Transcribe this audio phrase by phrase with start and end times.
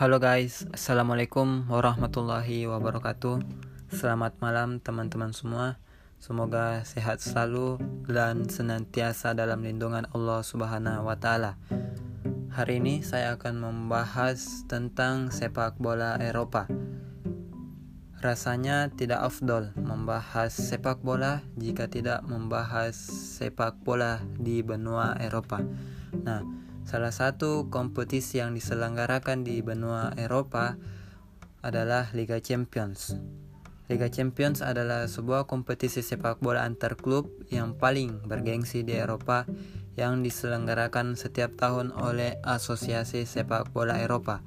[0.00, 3.44] Halo guys, Assalamualaikum warahmatullahi wabarakatuh.
[3.92, 5.76] Selamat malam teman-teman semua.
[6.16, 7.76] Semoga sehat selalu
[8.08, 11.60] dan senantiasa dalam lindungan Allah subhanahu wa ta'ala.
[12.48, 16.64] Hari ini saya akan membahas tentang sepak bola Eropa.
[18.24, 22.96] Rasanya tidak afdol membahas sepak bola jika tidak membahas
[23.36, 25.60] sepak bola di benua Eropa.
[26.24, 30.74] Nah, Salah satu kompetisi yang diselenggarakan di benua Eropa
[31.62, 33.14] adalah Liga Champions.
[33.86, 39.46] Liga Champions adalah sebuah kompetisi sepak bola antar klub yang paling bergengsi di Eropa
[39.94, 44.42] yang diselenggarakan setiap tahun oleh Asosiasi Sepak Bola Eropa.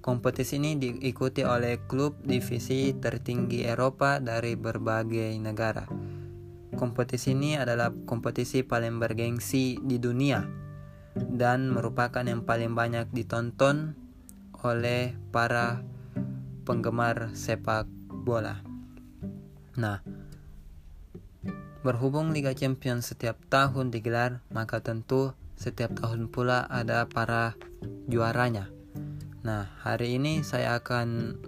[0.00, 5.84] Kompetisi ini diikuti oleh klub divisi tertinggi Eropa dari berbagai negara.
[6.72, 10.71] Kompetisi ini adalah kompetisi paling bergengsi di dunia
[11.16, 13.96] dan merupakan yang paling banyak ditonton
[14.62, 15.82] oleh para
[16.62, 18.62] penggemar sepak bola.
[19.76, 20.00] Nah,
[21.82, 27.58] berhubung Liga Champions setiap tahun digelar, maka tentu setiap tahun pula ada para
[28.06, 28.70] juaranya.
[29.42, 31.38] Nah, hari ini saya akan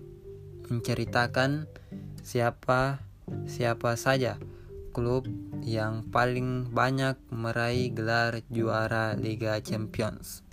[0.66, 1.70] menceritakan
[2.24, 3.04] siapa
[3.44, 4.40] siapa saja
[4.94, 5.26] klub
[5.66, 10.46] yang paling banyak meraih gelar juara Liga Champions.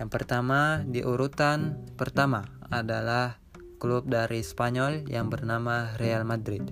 [0.00, 3.36] Yang pertama di urutan pertama adalah
[3.76, 6.64] klub dari Spanyol yang bernama Real Madrid.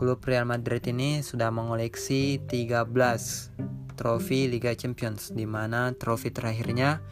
[0.00, 2.88] Klub Real Madrid ini sudah mengoleksi 13
[4.00, 7.04] trofi Liga Champions di mana trofi terakhirnya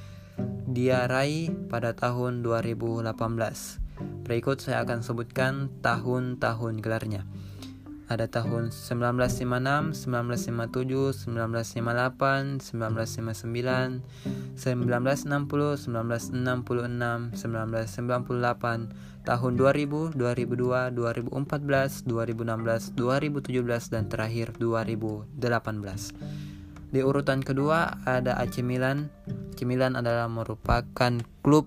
[0.64, 3.12] dia raih pada tahun 2018.
[4.25, 7.27] Berikut saya akan sebutkan tahun-tahun gelarnya
[8.07, 14.07] ada tahun 1956, 1957, 1958, 1959,
[14.55, 26.15] 1960, 1966, 1998, tahun 2000, 2002, 2014, 2016, 2017 dan terakhir 2018.
[26.95, 29.11] Di urutan kedua ada AC Milan.
[29.27, 31.66] AC Milan adalah merupakan klub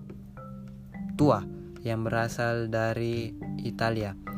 [1.20, 1.44] tua
[1.84, 4.29] yang berasal dari Italia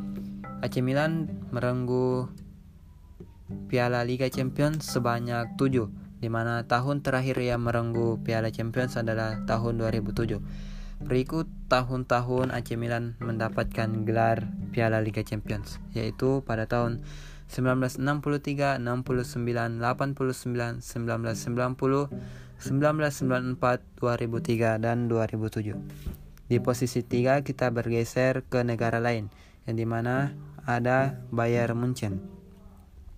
[0.62, 2.31] AC Milan merenggu
[3.67, 5.91] Piala Liga Champions sebanyak 7
[6.23, 10.39] di mana tahun terakhir ia merenggu Piala Champions adalah tahun 2007.
[11.03, 17.03] Berikut tahun-tahun AC Milan mendapatkan gelar Piala Liga Champions yaitu pada tahun
[17.50, 22.06] 1963, 69, 89, 1990,
[22.62, 25.75] 1994, 2003 dan 2007.
[26.47, 29.27] Di posisi 3 kita bergeser ke negara lain
[29.67, 30.31] yang di mana
[30.67, 32.23] ada Bayern Munchen.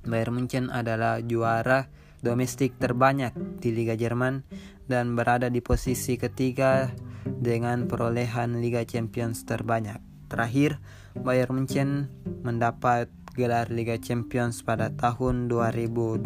[0.04, 1.88] Bayern Munchen adalah juara
[2.24, 4.44] domestik terbanyak di Liga Jerman
[4.88, 6.92] dan berada di posisi ketiga
[7.24, 10.00] dengan perolehan Liga Champions terbanyak.
[10.28, 10.80] Terakhir,
[11.16, 12.08] Bayern Munchen
[12.44, 16.24] mendapat gelar Liga Champions pada tahun 2020.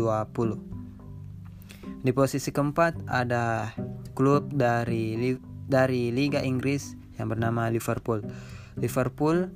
[1.99, 3.75] Di posisi keempat ada
[4.15, 5.19] klub dari
[5.67, 8.23] dari Liga Inggris yang bernama Liverpool.
[8.79, 9.51] Liverpool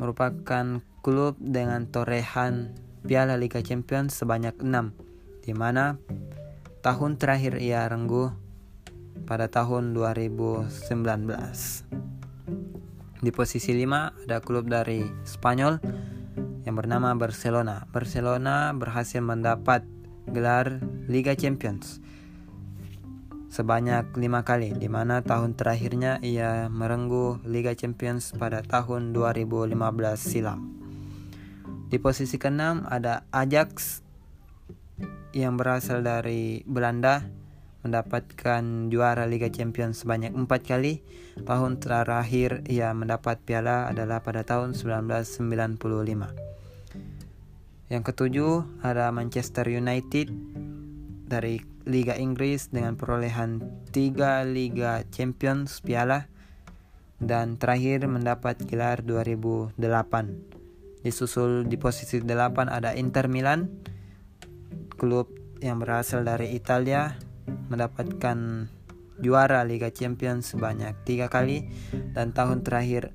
[0.00, 2.72] merupakan klub dengan torehan
[3.04, 6.00] Piala Liga Champions sebanyak 6 di mana
[6.80, 8.32] tahun terakhir ia renggu
[9.28, 10.72] pada tahun 2019.
[13.20, 15.76] Di posisi 5 ada klub dari Spanyol
[16.64, 17.84] yang bernama Barcelona.
[17.92, 19.84] Barcelona berhasil mendapat
[20.32, 22.00] gelar Liga Champions
[23.50, 29.74] sebanyak lima kali, di mana tahun terakhirnya ia merenggu Liga Champions pada tahun 2015
[30.16, 30.70] silam.
[31.90, 34.00] Di posisi keenam ada Ajax
[35.34, 37.26] yang berasal dari Belanda
[37.82, 41.02] mendapatkan juara Liga Champions sebanyak empat kali.
[41.42, 45.80] Tahun terakhir ia mendapat piala adalah pada tahun 1995.
[47.90, 50.30] Yang ketujuh ada Manchester United
[51.30, 53.62] dari Liga Inggris dengan perolehan
[53.94, 56.26] 3 Liga Champions piala
[57.22, 59.78] dan terakhir mendapat gelar 2008.
[61.06, 63.70] Disusul di posisi 8 ada Inter Milan,
[64.98, 65.30] klub
[65.62, 67.14] yang berasal dari Italia
[67.70, 68.66] mendapatkan
[69.22, 71.70] juara Liga Champions sebanyak tiga kali
[72.12, 73.14] dan tahun terakhir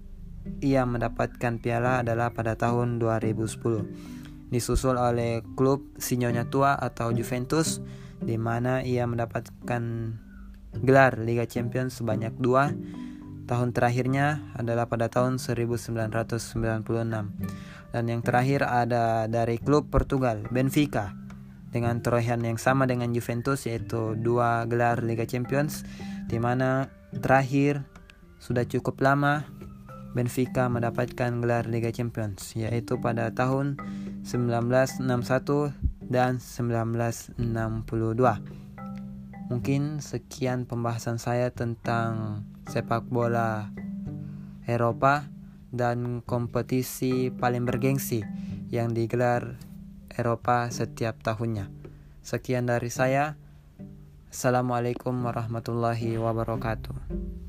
[0.62, 7.82] ia mendapatkan piala adalah pada tahun 2010 disusul oleh klub Sinyonya Tua atau Juventus
[8.22, 9.84] di mana ia mendapatkan
[10.84, 12.72] gelar Liga Champions sebanyak dua.
[13.46, 16.66] Tahun terakhirnya adalah pada tahun 1996.
[17.94, 21.14] Dan yang terakhir ada dari klub Portugal, Benfica,
[21.70, 25.84] dengan torehan yang sama dengan Juventus yaitu dua gelar Liga Champions,
[26.26, 26.90] di mana
[27.20, 27.86] terakhir
[28.40, 29.46] sudah cukup lama
[30.16, 33.76] Benfica mendapatkan gelar Liga Champions yaitu pada tahun
[34.24, 35.76] 1961
[36.10, 37.38] dan 1962.
[39.46, 43.70] Mungkin sekian pembahasan saya tentang sepak bola
[44.66, 45.30] Eropa
[45.70, 48.26] dan kompetisi paling bergengsi
[48.74, 49.62] yang digelar
[50.10, 51.70] Eropa setiap tahunnya.
[52.26, 53.38] Sekian dari saya.
[54.34, 57.45] Assalamualaikum warahmatullahi wabarakatuh.